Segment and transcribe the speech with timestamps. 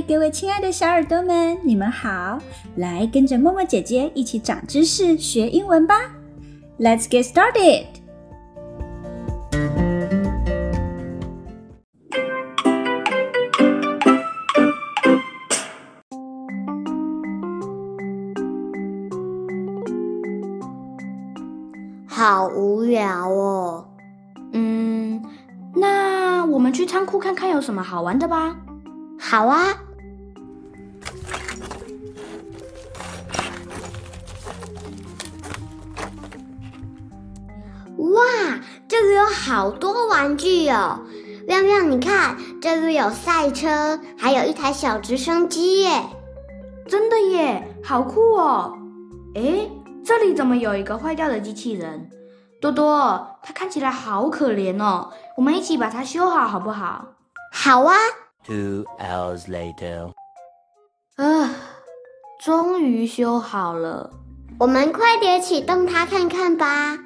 [0.00, 2.38] 嗨，各位亲爱的小耳朵们，你们好！
[2.76, 5.94] 来跟着默默姐姐一起长知识、学英文吧。
[6.78, 7.84] Let's get started。
[22.08, 23.86] 好无聊哦。
[24.54, 25.22] 嗯，
[25.74, 28.56] 那我们去仓库看看有什么好玩的吧。
[29.18, 29.76] 好啊！
[39.40, 41.00] 好多玩具哦！
[41.46, 46.02] 亮亮，你看，这里有赛车，还有一台小直升机耶！
[46.86, 48.76] 真的耶，好酷哦！
[49.34, 49.70] 诶，
[50.04, 52.10] 这里怎么有一个坏掉的机器人？
[52.60, 57.06] 多多，它看起来好可怜哦，我们一起把它修好，好不好？
[57.50, 57.96] 好啊
[58.46, 60.12] ！Two hours later，
[61.16, 61.50] 啊，
[62.44, 64.10] 终于修好了。
[64.58, 66.98] 我们快点启动它看看吧。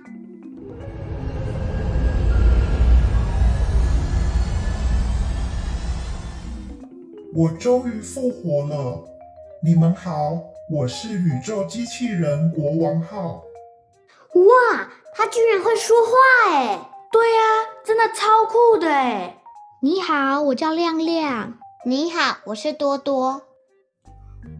[7.37, 9.05] 我终于复活了！
[9.61, 10.41] 你们好，
[10.71, 13.43] 我是宇宙机器人国王号。
[14.35, 16.89] 哇，他居然会说话哎！
[17.11, 17.43] 对呀，
[17.85, 19.37] 真的超酷的哎！
[19.83, 21.55] 你好，我叫亮亮。
[21.85, 23.43] 你好，我是多多。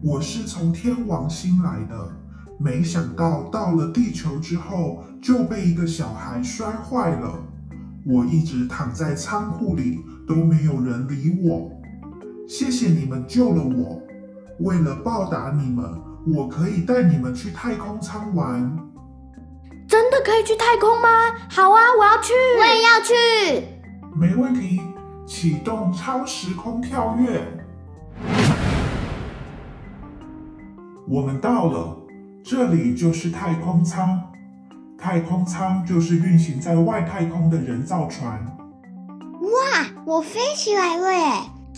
[0.03, 2.11] 我是从天王星来的，
[2.59, 7.39] 没想到到了地球之后就被一个小孩摔坏了。
[8.05, 11.71] 我一直躺在仓库里，都没有人理我。
[12.47, 14.01] 谢谢你们救了我。
[14.59, 15.83] 为了报答你们，
[16.35, 18.77] 我可以带你们去太空舱玩。
[19.87, 21.09] 真的可以去太空吗？
[21.49, 22.33] 好啊，我要去。
[22.59, 23.67] 我也要去。
[24.15, 24.81] 没问题。
[25.27, 27.41] 启动超时空跳跃，
[31.07, 31.97] 我们到了，
[32.43, 34.21] 这里就是太空舱。
[34.99, 38.45] 太空舱就是运行在外太空的人造船。
[39.41, 41.33] 哇，我飞起来了耶！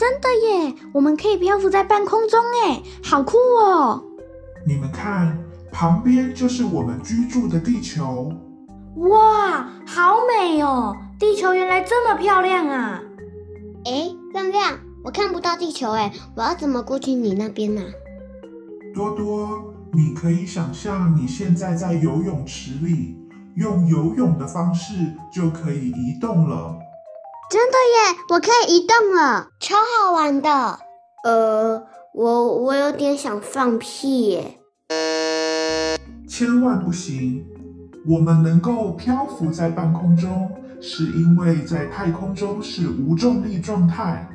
[0.09, 4.01] 真的耶，我们可以漂浮在半空中哎，好酷哦！
[4.65, 5.37] 你们看，
[5.69, 8.31] 旁边就是我们居住的地球。
[8.95, 10.95] 哇，好美哦！
[11.19, 13.01] 地球原来这么漂亮啊！
[13.83, 17.81] 哎，亮亮，我看不到地球哎，我要怎么过去你那边呢？
[18.95, 23.17] 多多，你可以想象你现在在游泳池里，
[23.57, 24.93] 用游泳的方式
[25.33, 26.77] 就可以移动了。
[27.49, 30.79] 真的耶，我可以移动了，超好玩的。
[31.23, 31.81] 呃，
[32.13, 34.59] 我我有点想放屁耶。
[36.27, 37.45] 千万不行，
[38.05, 40.51] 我们能够漂浮在半空中。
[40.81, 44.27] 是因为在太空中是无重力状态，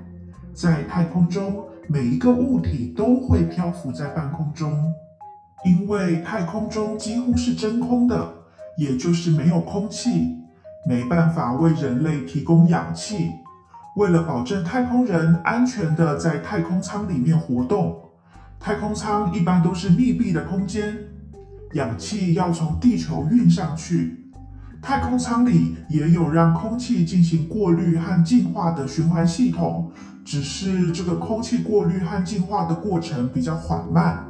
[0.54, 4.72] 在太空中每一个物体都会漂浮在半空中，
[5.64, 8.32] 因为太空中几乎是真空的，
[8.78, 10.38] 也就是没有空气，
[10.86, 13.30] 没办法为人类提供氧气。
[13.96, 18.00] 为了保证太空人安全地在太空舱里面活动，
[18.58, 20.96] 太空舱一般都是密闭的空间，
[21.74, 24.18] 氧气要从地球运上去。
[24.80, 29.92] 太空舱里也有让空气进行过滤和净化的循环系统，
[30.24, 34.24] 只是这个空气过滤和净化的过程比较缓慢。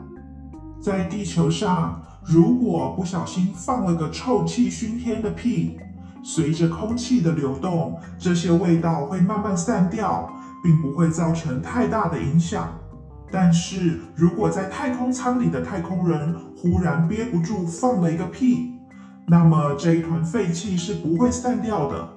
[0.79, 5.79] 在地球上，如果不小心放了个臭气熏天的屁，
[6.23, 12.73] 随着空气的流动，这些味道会慢慢散掉，并不会造成太大的影响。
[13.31, 18.75] 但是如果在太空舱里的太空人忽然憋不住放了一个屁，
[19.27, 22.09] 那么这一团废气是不会散掉的，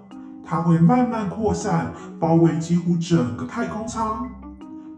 [0.45, 4.29] 它会慢慢扩散，包围几乎整个太空舱。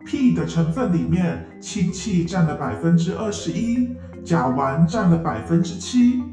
[0.06, 3.90] 屁的成分里面，氢气占了百分之二十一，
[4.24, 6.24] 甲烷占了百分之七，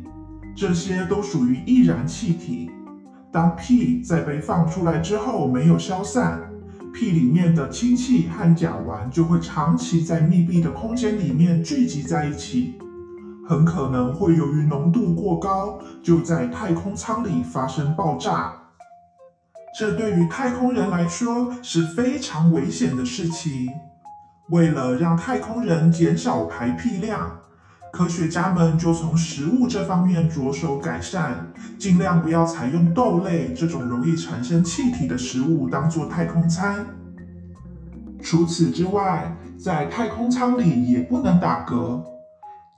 [0.54, 2.70] 这些都属于易燃气体。
[3.32, 6.40] 当屁在被放出来之后没有消散，
[6.92, 12.78] 屁里面的氢气和甲烷就会长期在密闭的空间里面聚集在一起。
[13.46, 18.54] 很可能会由于浓度过高，就在太空舱里发生爆炸。
[19.76, 23.68] 这对于太空人来说是非常危险的事情。
[24.50, 27.40] 为了让太空人减少排屁量，
[27.94, 31.46] 科学家们就从食物这方面着手改善，
[31.78, 36.84] 尽量不要采用豆类这种容易产生气体的食物当做太空餐。
[38.20, 42.02] 除此之外，在太空舱里也不能打嗝。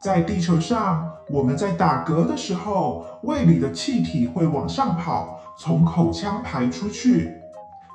[0.03, 7.33] 在地球上，我们在打嗝的时候，胃里的气体会往上跑，从口腔排出去。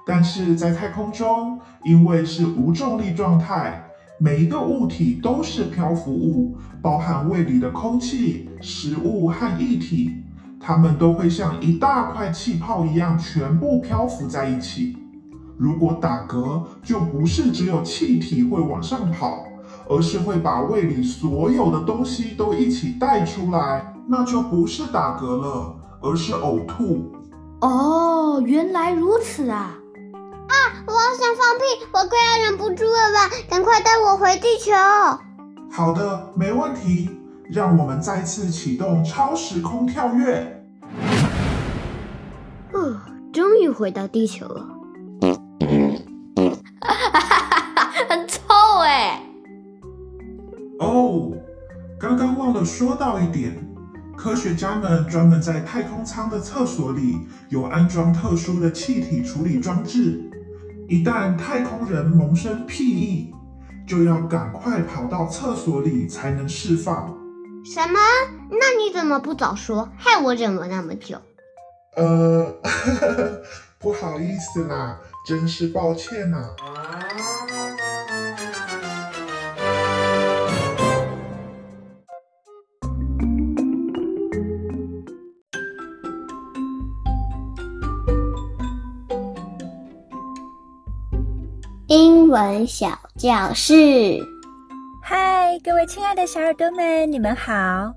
[0.08, 3.84] 但是在太空中，因为是无重力状态，
[4.24, 10.12] 每一个物体都是漂浮物，包含胃里的空气、食物和液体，
[10.60, 14.96] 它们都会像一大块气泡一样，全部漂浮在一起。
[15.58, 19.44] 如果打嗝，就不是只有气体会往上跑，
[19.90, 27.12] 而是会把胃里所有的东西都一起带出来，那就不是打嗝了，而是呕吐。
[27.62, 29.81] 哦，原来如此啊！
[30.72, 33.30] 啊，我好想放屁，我快要忍不住了吧？
[33.50, 34.72] 赶快带我回地球。
[35.70, 37.10] 好的，没问题。
[37.50, 40.64] 让我们再次启动超时空跳跃。
[42.72, 43.02] 哦，
[43.34, 44.66] 终于回到地球了。
[48.08, 48.40] 很臭
[48.84, 49.22] 哎！
[50.80, 51.34] 哦，
[52.00, 53.68] 刚刚忘了说到一点。
[54.16, 60.31] 科学家们专门在太空舱的厕所里有安装特殊的气体处理装置，
[60.92, 63.34] 一旦太空人萌生屁意，
[63.88, 67.18] 就要赶快跑到厕所里才能释放。
[67.64, 67.98] 什么？
[68.50, 71.18] 那你怎么不早说，害我忍了那么久？
[71.96, 73.42] 呃，呵呵，
[73.80, 76.46] 不好意思啦，真是抱歉呐。
[77.18, 77.24] 英
[92.42, 94.20] 文小教室，
[95.00, 97.94] 嗨，各位亲爱的小耳朵们，你们好！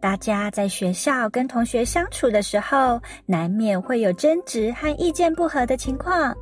[0.00, 6.32] 大家在学校跟同学相处的时候，难免会有争执和意见不合的情况。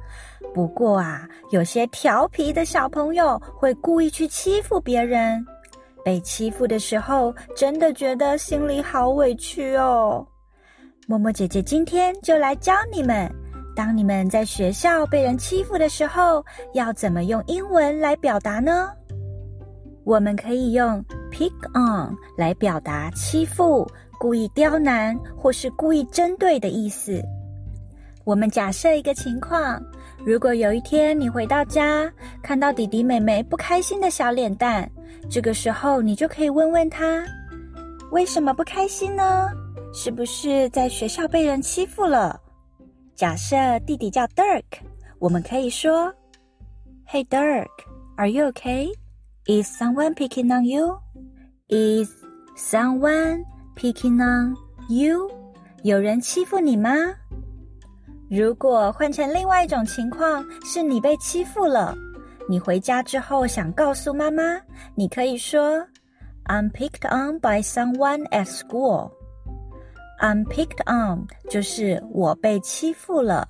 [0.53, 5.43] 不过啊，有些调皮的小朋友会故意去欺负别人，
[6.05, 10.27] 被欺负的时候，真的觉得心里好委屈哦。
[11.07, 13.35] 默默姐姐今天就来教你们。
[13.77, 16.43] 当你们在学校被人欺负的时候，
[16.73, 18.91] 要怎么用英文来表达呢？
[20.03, 23.87] 我们可以用 pick on 来表达欺负、
[24.19, 27.23] 故意刁难或是故意针对的意思。
[28.25, 29.79] 我们假设一个情况：
[30.25, 32.11] 如果有一天你回到家，
[32.43, 34.91] 看到弟弟妹妹不开心的小脸蛋，
[35.29, 37.23] 这个时候你就可以问问他：
[38.11, 39.51] 为什么不开心呢？
[39.93, 42.41] 是不是在学校被人欺负了？
[43.17, 44.63] 假设弟弟叫 Dirk，
[45.19, 46.13] 我们可以说
[47.09, 47.67] ：“Hey Dirk,
[48.17, 48.93] are you okay?
[49.47, 50.99] Is someone picking on you?
[51.69, 52.11] Is
[52.59, 53.43] someone
[53.75, 54.55] picking on
[54.91, 55.31] you?
[55.83, 56.91] 有人欺负你吗？”
[58.29, 61.95] 如果换成另外一种情况，是你被欺负了，
[62.47, 64.61] 你回家之后想告诉妈妈，
[64.95, 65.79] 你可以说
[66.45, 69.11] ：“I'm picked on by someone at school.”
[70.20, 73.48] I'm picked on，就是我被欺负了。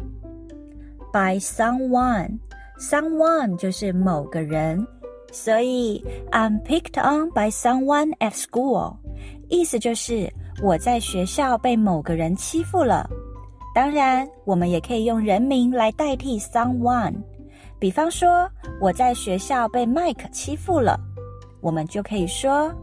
[1.11, 4.87] By someone，someone 就是某个人，
[5.33, 6.01] 所以
[6.31, 8.95] I'm picked on by someone at school，
[9.49, 10.31] 意思就是
[10.63, 13.09] 我在学校被某个人欺负了。
[13.75, 17.15] 当然，我们也可以用人名来代替 someone。
[17.79, 18.49] 比方说，
[18.79, 20.97] 我在学校被 Mike 欺负了，
[21.61, 22.73] 我们就可以说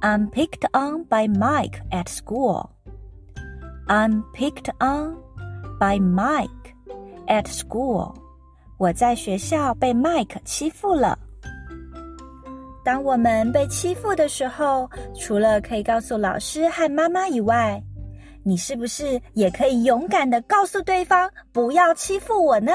[0.00, 2.70] I'm picked on by Mike at school。
[3.91, 5.17] I'm picked on
[5.77, 6.47] by Mike
[7.27, 8.15] at school.
[8.77, 11.19] 我在学校被 Mike 欺负了。
[12.85, 14.89] 当我们被欺负的时候，
[15.19, 17.83] 除了可以告诉老师和妈妈以外，
[18.45, 22.71] 你是不是也可以勇敢的告诉对方不要欺负我呢？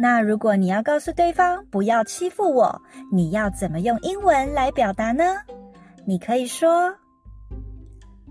[0.00, 2.80] 那如果你要告诉对方不要欺负我，
[3.12, 5.36] 你要怎么用英文来表达呢？
[6.06, 6.90] 你可以说。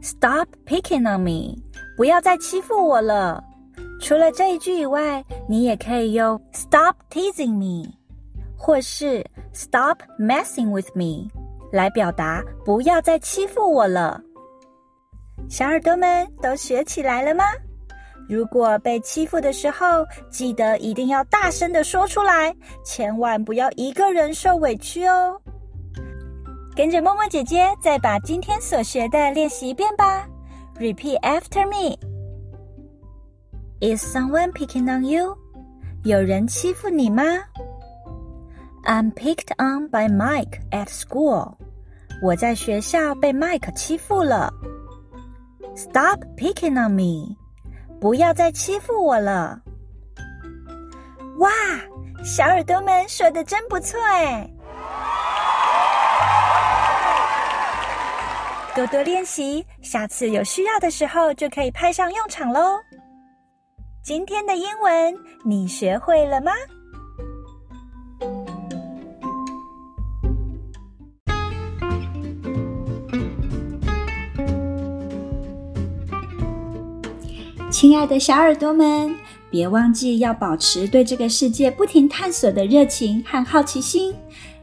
[0.01, 1.55] Stop picking on me！
[1.95, 3.43] 不要再欺负我了。
[4.01, 7.91] 除了这一句以外，你也可以用 Stop teasing me，
[8.57, 11.29] 或是 Stop messing with me
[11.71, 14.19] 来表达不要再欺负我了。
[15.49, 17.43] 小耳朵们都学起来了吗？
[18.29, 22.55] 如果被欺负的时候，记得一定要大声地说出来，
[22.85, 25.40] 千万不要一个人受委屈哦。
[26.81, 30.27] 跟着默默姐姐再把今天所学的练习一遍吧。
[30.79, 31.95] Repeat after me.
[33.81, 35.37] Is someone picking on you?
[36.03, 37.21] 有人欺负你吗
[38.83, 41.53] ？I'm picked on by Mike at school.
[42.19, 44.51] 我在学校被 Mike 欺负了。
[45.75, 47.37] Stop picking on me.
[47.99, 49.61] 不要再欺负我了。
[51.37, 51.51] 哇，
[52.23, 54.51] 小耳朵们说的真不错哎。
[58.73, 62.79] 多多练习，下次有需要的时候就可以派上用场喽。
[64.01, 65.13] 今天的英文
[65.43, 66.53] 你学会了吗？
[77.69, 79.13] 亲爱的小耳朵们，
[79.49, 84.15] 别忘记要保持对这个世界不停探索的热情和好奇心。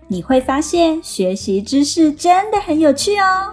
[0.07, 3.53] 你会发现学习知识真的很有趣哦。